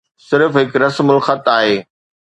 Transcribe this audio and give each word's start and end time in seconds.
صرف 0.29 0.51
هڪ 0.59 0.71
رسم 0.83 1.07
الخط 1.13 1.45
آهي. 1.57 1.77